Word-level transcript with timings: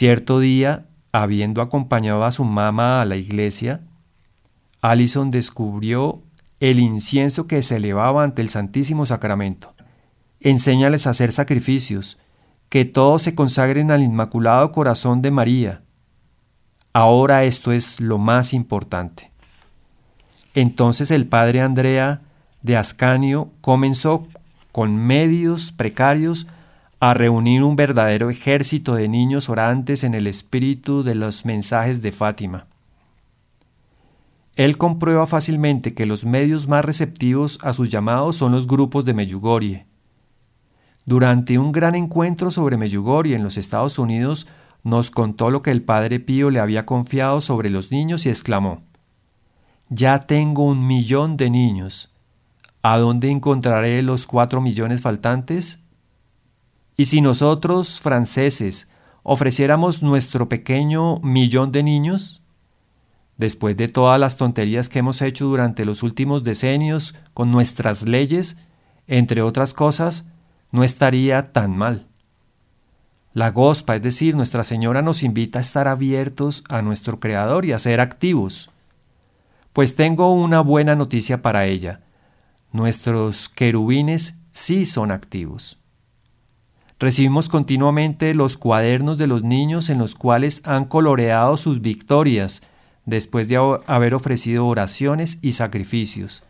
Cierto 0.00 0.40
día, 0.40 0.86
habiendo 1.12 1.60
acompañado 1.60 2.24
a 2.24 2.32
su 2.32 2.42
mamá 2.42 3.02
a 3.02 3.04
la 3.04 3.16
iglesia, 3.16 3.82
Allison 4.80 5.30
descubrió 5.30 6.22
el 6.58 6.78
incienso 6.78 7.46
que 7.46 7.62
se 7.62 7.76
elevaba 7.76 8.24
ante 8.24 8.40
el 8.40 8.48
Santísimo 8.48 9.04
Sacramento. 9.04 9.74
Enséñales 10.40 11.06
a 11.06 11.10
hacer 11.10 11.32
sacrificios, 11.32 12.16
que 12.70 12.86
todos 12.86 13.20
se 13.20 13.34
consagren 13.34 13.90
al 13.90 14.02
Inmaculado 14.02 14.72
Corazón 14.72 15.20
de 15.20 15.32
María. 15.32 15.82
Ahora 16.94 17.44
esto 17.44 17.70
es 17.70 18.00
lo 18.00 18.16
más 18.16 18.54
importante. 18.54 19.30
Entonces 20.54 21.10
el 21.10 21.26
padre 21.26 21.60
Andrea 21.60 22.22
de 22.62 22.78
Ascanio 22.78 23.50
comenzó 23.60 24.26
con 24.72 24.96
medios 24.96 25.72
precarios 25.72 26.46
a 27.00 27.14
reunir 27.14 27.62
un 27.62 27.76
verdadero 27.76 28.28
ejército 28.28 28.94
de 28.94 29.08
niños 29.08 29.48
orantes 29.48 30.04
en 30.04 30.14
el 30.14 30.26
espíritu 30.26 31.02
de 31.02 31.14
los 31.14 31.46
mensajes 31.46 32.02
de 32.02 32.12
Fátima. 32.12 32.66
Él 34.54 34.76
comprueba 34.76 35.26
fácilmente 35.26 35.94
que 35.94 36.04
los 36.04 36.26
medios 36.26 36.68
más 36.68 36.84
receptivos 36.84 37.58
a 37.62 37.72
sus 37.72 37.88
llamados 37.88 38.36
son 38.36 38.52
los 38.52 38.66
grupos 38.66 39.06
de 39.06 39.14
Meyugorie. 39.14 39.86
Durante 41.06 41.58
un 41.58 41.72
gran 41.72 41.94
encuentro 41.94 42.50
sobre 42.50 42.76
Meyugorie 42.76 43.34
en 43.34 43.42
los 43.42 43.56
Estados 43.56 43.98
Unidos, 43.98 44.46
nos 44.84 45.10
contó 45.10 45.48
lo 45.48 45.62
que 45.62 45.70
el 45.70 45.82
padre 45.82 46.20
Pío 46.20 46.50
le 46.50 46.60
había 46.60 46.84
confiado 46.84 47.40
sobre 47.40 47.70
los 47.70 47.90
niños 47.90 48.26
y 48.26 48.28
exclamó, 48.28 48.82
Ya 49.88 50.20
tengo 50.20 50.64
un 50.64 50.86
millón 50.86 51.38
de 51.38 51.48
niños. 51.48 52.12
¿A 52.82 52.98
dónde 52.98 53.30
encontraré 53.30 54.02
los 54.02 54.26
cuatro 54.26 54.60
millones 54.60 55.00
faltantes? 55.00 55.80
Y 57.00 57.06
si 57.06 57.22
nosotros, 57.22 57.98
franceses, 57.98 58.90
ofreciéramos 59.22 60.02
nuestro 60.02 60.50
pequeño 60.50 61.18
millón 61.20 61.72
de 61.72 61.82
niños, 61.82 62.42
después 63.38 63.74
de 63.78 63.88
todas 63.88 64.20
las 64.20 64.36
tonterías 64.36 64.90
que 64.90 64.98
hemos 64.98 65.22
hecho 65.22 65.46
durante 65.46 65.86
los 65.86 66.02
últimos 66.02 66.44
decenios 66.44 67.14
con 67.32 67.50
nuestras 67.50 68.02
leyes, 68.06 68.58
entre 69.06 69.40
otras 69.40 69.72
cosas, 69.72 70.26
no 70.72 70.84
estaría 70.84 71.52
tan 71.52 71.74
mal. 71.74 72.06
La 73.32 73.50
gospa, 73.50 73.96
es 73.96 74.02
decir, 74.02 74.36
Nuestra 74.36 74.62
Señora 74.62 75.00
nos 75.00 75.22
invita 75.22 75.58
a 75.58 75.62
estar 75.62 75.88
abiertos 75.88 76.64
a 76.68 76.82
nuestro 76.82 77.18
Creador 77.18 77.64
y 77.64 77.72
a 77.72 77.78
ser 77.78 77.98
activos. 78.02 78.68
Pues 79.72 79.96
tengo 79.96 80.34
una 80.34 80.60
buena 80.60 80.94
noticia 80.96 81.40
para 81.40 81.64
ella. 81.64 82.02
Nuestros 82.72 83.48
querubines 83.48 84.38
sí 84.52 84.84
son 84.84 85.10
activos. 85.10 85.79
Recibimos 87.00 87.48
continuamente 87.48 88.34
los 88.34 88.58
cuadernos 88.58 89.16
de 89.16 89.26
los 89.26 89.42
niños 89.42 89.88
en 89.88 89.96
los 89.96 90.14
cuales 90.14 90.60
han 90.66 90.84
coloreado 90.84 91.56
sus 91.56 91.80
victorias 91.80 92.60
después 93.06 93.48
de 93.48 93.56
haber 93.86 94.14
ofrecido 94.14 94.66
oraciones 94.66 95.38
y 95.40 95.52
sacrificios. 95.52 96.42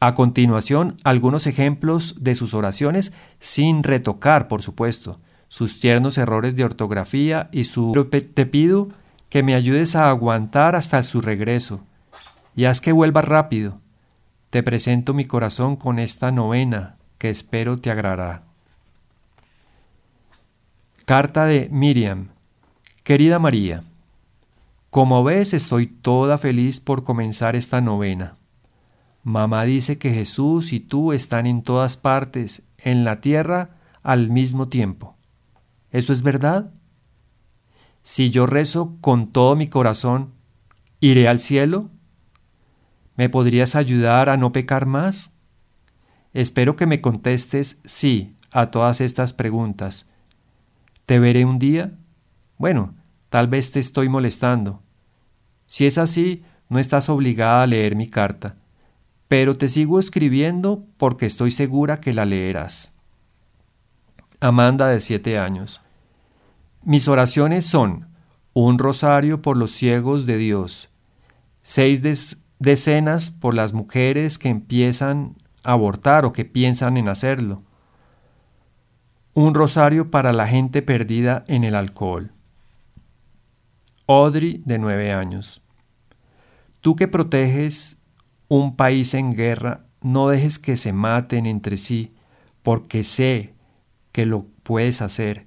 A 0.00 0.14
continuación, 0.14 0.96
algunos 1.04 1.46
ejemplos 1.46 2.16
de 2.18 2.34
sus 2.34 2.52
oraciones 2.52 3.12
sin 3.38 3.84
retocar, 3.84 4.48
por 4.48 4.60
supuesto, 4.60 5.20
sus 5.46 5.78
tiernos 5.78 6.18
errores 6.18 6.56
de 6.56 6.64
ortografía 6.64 7.48
y 7.52 7.62
su 7.62 7.92
te 8.10 8.46
pido 8.46 8.88
que 9.28 9.44
me 9.44 9.54
ayudes 9.54 9.94
a 9.94 10.10
aguantar 10.10 10.74
hasta 10.74 11.00
su 11.04 11.20
regreso 11.20 11.80
y 12.56 12.64
haz 12.64 12.80
que 12.80 12.90
vuelva 12.90 13.22
rápido. 13.22 13.78
Te 14.50 14.64
presento 14.64 15.14
mi 15.14 15.26
corazón 15.26 15.76
con 15.76 16.00
esta 16.00 16.32
novena 16.32 16.96
que 17.18 17.30
espero 17.30 17.78
te 17.78 17.92
agradará. 17.92 18.45
Carta 21.06 21.44
de 21.44 21.68
Miriam. 21.70 22.30
Querida 23.04 23.38
María, 23.38 23.84
como 24.90 25.22
ves 25.22 25.54
estoy 25.54 25.86
toda 25.86 26.36
feliz 26.36 26.80
por 26.80 27.04
comenzar 27.04 27.54
esta 27.54 27.80
novena. 27.80 28.34
Mamá 29.22 29.62
dice 29.62 29.98
que 29.98 30.12
Jesús 30.12 30.72
y 30.72 30.80
tú 30.80 31.12
están 31.12 31.46
en 31.46 31.62
todas 31.62 31.96
partes, 31.96 32.64
en 32.78 33.04
la 33.04 33.20
tierra, 33.20 33.76
al 34.02 34.30
mismo 34.30 34.66
tiempo. 34.66 35.14
¿Eso 35.92 36.12
es 36.12 36.22
verdad? 36.22 36.72
Si 38.02 38.30
yo 38.30 38.46
rezo 38.46 38.96
con 39.00 39.28
todo 39.28 39.54
mi 39.54 39.68
corazón, 39.68 40.32
¿iré 40.98 41.28
al 41.28 41.38
cielo? 41.38 41.88
¿Me 43.14 43.28
podrías 43.28 43.76
ayudar 43.76 44.28
a 44.28 44.36
no 44.36 44.50
pecar 44.50 44.86
más? 44.86 45.30
Espero 46.32 46.74
que 46.74 46.86
me 46.86 47.00
contestes 47.00 47.80
sí 47.84 48.34
a 48.50 48.72
todas 48.72 49.00
estas 49.00 49.32
preguntas 49.32 50.08
¿Te 51.06 51.20
veré 51.20 51.44
un 51.44 51.60
día? 51.60 51.92
Bueno, 52.58 52.94
tal 53.28 53.46
vez 53.46 53.70
te 53.70 53.78
estoy 53.78 54.08
molestando. 54.08 54.82
Si 55.66 55.86
es 55.86 55.98
así, 55.98 56.42
no 56.68 56.80
estás 56.80 57.08
obligada 57.08 57.62
a 57.62 57.66
leer 57.66 57.94
mi 57.94 58.08
carta, 58.08 58.56
pero 59.28 59.56
te 59.56 59.68
sigo 59.68 60.00
escribiendo 60.00 60.84
porque 60.96 61.26
estoy 61.26 61.52
segura 61.52 62.00
que 62.00 62.12
la 62.12 62.24
leerás. 62.24 62.92
Amanda 64.40 64.88
de 64.88 64.98
siete 64.98 65.38
años. 65.38 65.80
Mis 66.82 67.06
oraciones 67.06 67.64
son 67.64 68.08
un 68.52 68.78
rosario 68.78 69.42
por 69.42 69.56
los 69.56 69.70
ciegos 69.70 70.26
de 70.26 70.38
Dios, 70.38 70.88
seis 71.62 72.00
decenas 72.58 73.30
por 73.30 73.54
las 73.54 73.72
mujeres 73.72 74.38
que 74.38 74.48
empiezan 74.48 75.36
a 75.62 75.72
abortar 75.72 76.24
o 76.24 76.32
que 76.32 76.44
piensan 76.44 76.96
en 76.96 77.08
hacerlo, 77.08 77.62
un 79.36 79.52
rosario 79.52 80.10
para 80.10 80.32
la 80.32 80.46
gente 80.46 80.80
perdida 80.80 81.44
en 81.46 81.62
el 81.64 81.74
alcohol. 81.74 82.32
Audrey, 84.06 84.62
de 84.64 84.78
nueve 84.78 85.12
años. 85.12 85.60
Tú 86.80 86.96
que 86.96 87.06
proteges 87.06 87.98
un 88.48 88.76
país 88.76 89.12
en 89.12 89.32
guerra, 89.32 89.84
no 90.00 90.28
dejes 90.28 90.58
que 90.58 90.78
se 90.78 90.94
maten 90.94 91.44
entre 91.44 91.76
sí, 91.76 92.14
porque 92.62 93.04
sé 93.04 93.52
que 94.10 94.24
lo 94.24 94.46
puedes 94.62 95.02
hacer. 95.02 95.44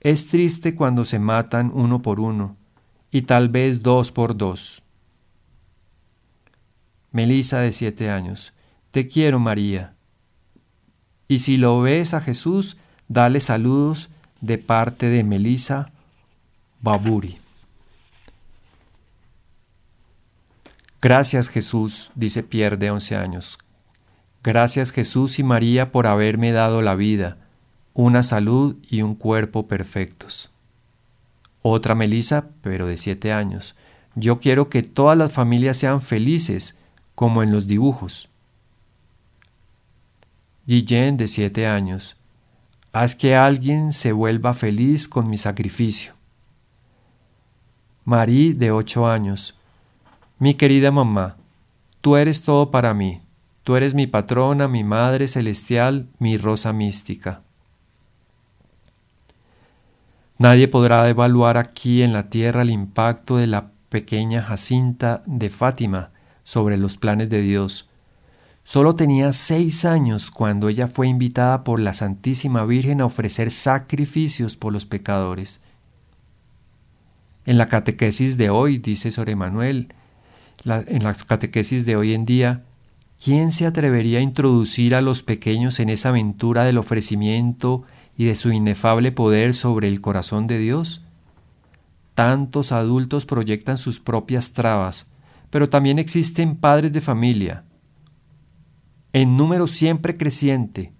Es 0.00 0.28
triste 0.28 0.74
cuando 0.74 1.06
se 1.06 1.18
matan 1.18 1.70
uno 1.72 2.02
por 2.02 2.20
uno, 2.20 2.58
y 3.10 3.22
tal 3.22 3.48
vez 3.48 3.82
dos 3.82 4.12
por 4.12 4.36
dos. 4.36 4.82
Melisa, 7.10 7.60
de 7.60 7.72
siete 7.72 8.10
años. 8.10 8.52
Te 8.90 9.08
quiero, 9.08 9.38
María. 9.38 9.94
Y 11.26 11.38
si 11.38 11.56
lo 11.56 11.80
ves 11.80 12.12
a 12.12 12.20
Jesús, 12.20 12.76
Dale 13.10 13.40
saludos 13.40 14.08
de 14.40 14.56
parte 14.56 15.06
de 15.06 15.24
Melisa 15.24 15.90
Baburi. 16.80 17.38
Gracias 21.02 21.48
Jesús, 21.48 22.12
dice 22.14 22.44
Pierre 22.44 22.76
de 22.76 22.92
11 22.92 23.16
años. 23.16 23.58
Gracias 24.44 24.92
Jesús 24.92 25.40
y 25.40 25.42
María 25.42 25.90
por 25.90 26.06
haberme 26.06 26.52
dado 26.52 26.82
la 26.82 26.94
vida, 26.94 27.38
una 27.94 28.22
salud 28.22 28.76
y 28.88 29.02
un 29.02 29.16
cuerpo 29.16 29.66
perfectos. 29.66 30.52
Otra 31.62 31.96
Melisa, 31.96 32.50
pero 32.62 32.86
de 32.86 32.96
7 32.96 33.32
años. 33.32 33.74
Yo 34.14 34.38
quiero 34.38 34.68
que 34.68 34.84
todas 34.84 35.18
las 35.18 35.32
familias 35.32 35.78
sean 35.78 36.00
felices, 36.00 36.78
como 37.16 37.42
en 37.42 37.50
los 37.50 37.66
dibujos. 37.66 38.28
Guillén, 40.64 41.16
de 41.16 41.26
7 41.26 41.66
años. 41.66 42.16
Haz 42.92 43.14
que 43.14 43.36
alguien 43.36 43.92
se 43.92 44.10
vuelva 44.10 44.52
feliz 44.52 45.06
con 45.06 45.28
mi 45.28 45.36
sacrificio. 45.36 46.14
Marí, 48.04 48.52
de 48.52 48.72
ocho 48.72 49.06
años. 49.06 49.56
Mi 50.40 50.54
querida 50.54 50.90
mamá, 50.90 51.36
tú 52.00 52.16
eres 52.16 52.42
todo 52.42 52.72
para 52.72 52.92
mí. 52.92 53.22
Tú 53.62 53.76
eres 53.76 53.94
mi 53.94 54.08
patrona, 54.08 54.66
mi 54.66 54.82
madre 54.82 55.28
celestial, 55.28 56.08
mi 56.18 56.36
rosa 56.36 56.72
mística. 56.72 57.42
Nadie 60.38 60.66
podrá 60.66 61.08
evaluar 61.08 61.58
aquí 61.58 62.02
en 62.02 62.12
la 62.12 62.30
tierra 62.30 62.62
el 62.62 62.70
impacto 62.70 63.36
de 63.36 63.46
la 63.46 63.70
pequeña 63.90 64.42
Jacinta 64.42 65.22
de 65.26 65.50
Fátima 65.50 66.10
sobre 66.42 66.78
los 66.78 66.96
planes 66.96 67.28
de 67.28 67.42
Dios 67.42 67.89
Solo 68.70 68.94
tenía 68.94 69.32
seis 69.32 69.84
años 69.84 70.30
cuando 70.30 70.68
ella 70.68 70.86
fue 70.86 71.08
invitada 71.08 71.64
por 71.64 71.80
la 71.80 71.92
Santísima 71.92 72.64
Virgen 72.64 73.00
a 73.00 73.06
ofrecer 73.06 73.50
sacrificios 73.50 74.56
por 74.56 74.72
los 74.72 74.86
pecadores. 74.86 75.60
En 77.46 77.58
la 77.58 77.66
catequesis 77.66 78.36
de 78.36 78.48
hoy, 78.48 78.78
dice 78.78 79.10
Sor 79.10 79.28
Emanuel, 79.28 79.92
en 80.64 81.02
las 81.02 81.24
catequesis 81.24 81.84
de 81.84 81.96
hoy 81.96 82.14
en 82.14 82.24
día, 82.24 82.62
¿quién 83.20 83.50
se 83.50 83.66
atrevería 83.66 84.20
a 84.20 84.22
introducir 84.22 84.94
a 84.94 85.00
los 85.00 85.24
pequeños 85.24 85.80
en 85.80 85.88
esa 85.88 86.10
aventura 86.10 86.62
del 86.62 86.78
ofrecimiento 86.78 87.82
y 88.16 88.26
de 88.26 88.36
su 88.36 88.52
inefable 88.52 89.10
poder 89.10 89.54
sobre 89.54 89.88
el 89.88 90.00
corazón 90.00 90.46
de 90.46 90.58
Dios? 90.60 91.02
Tantos 92.14 92.70
adultos 92.70 93.26
proyectan 93.26 93.78
sus 93.78 93.98
propias 93.98 94.52
trabas, 94.52 95.06
pero 95.50 95.68
también 95.68 95.98
existen 95.98 96.54
padres 96.54 96.92
de 96.92 97.00
familia, 97.00 97.64
en 99.12 99.36
número 99.36 99.66
siempre 99.66 100.16
creciente, 100.16 100.92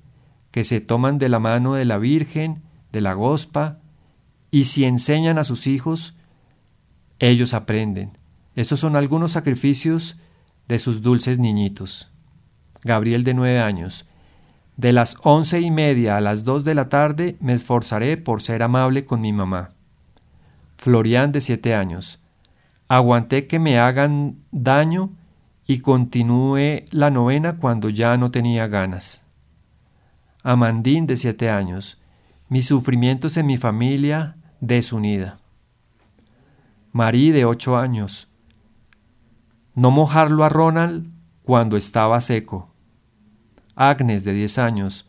que 0.50 0.64
se 0.64 0.80
toman 0.80 1.18
de 1.18 1.28
la 1.28 1.38
mano 1.38 1.74
de 1.74 1.84
la 1.84 1.98
Virgen, 1.98 2.62
de 2.92 3.00
la 3.00 3.14
Gospa, 3.14 3.78
y 4.50 4.64
si 4.64 4.84
enseñan 4.84 5.38
a 5.38 5.44
sus 5.44 5.66
hijos, 5.66 6.16
ellos 7.18 7.54
aprenden. 7.54 8.18
Estos 8.56 8.80
son 8.80 8.96
algunos 8.96 9.32
sacrificios 9.32 10.18
de 10.66 10.78
sus 10.78 11.02
dulces 11.02 11.38
niñitos. 11.38 12.10
Gabriel 12.82 13.24
de 13.24 13.34
nueve 13.34 13.60
años. 13.60 14.06
De 14.76 14.92
las 14.92 15.16
once 15.22 15.60
y 15.60 15.70
media 15.70 16.16
a 16.16 16.20
las 16.20 16.44
dos 16.44 16.64
de 16.64 16.74
la 16.74 16.88
tarde 16.88 17.36
me 17.40 17.52
esforzaré 17.52 18.16
por 18.16 18.40
ser 18.40 18.62
amable 18.62 19.04
con 19.04 19.20
mi 19.20 19.32
mamá. 19.32 19.70
Florian 20.78 21.32
de 21.32 21.40
siete 21.40 21.74
años. 21.74 22.18
Aguanté 22.88 23.46
que 23.46 23.58
me 23.58 23.78
hagan 23.78 24.38
daño 24.50 25.10
y 25.70 25.82
continué 25.82 26.86
la 26.90 27.12
novena 27.12 27.54
cuando 27.56 27.90
ya 27.90 28.16
no 28.16 28.32
tenía 28.32 28.66
ganas. 28.66 29.22
Amandín 30.42 31.06
de 31.06 31.16
siete 31.16 31.48
años. 31.48 31.96
Mis 32.48 32.66
sufrimientos 32.66 33.36
en 33.36 33.46
mi 33.46 33.56
familia 33.56 34.34
desunida. 34.60 35.38
Marí 36.90 37.30
de 37.30 37.44
ocho 37.44 37.76
años. 37.76 38.26
No 39.76 39.92
mojarlo 39.92 40.42
a 40.42 40.48
Ronald 40.48 41.06
cuando 41.44 41.76
estaba 41.76 42.20
seco. 42.20 42.74
Agnes 43.76 44.24
de 44.24 44.32
diez 44.32 44.58
años. 44.58 45.08